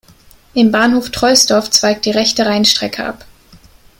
[0.55, 3.23] Im Bahnhof Troisdorf zweigt die Rechte Rheinstrecke ab.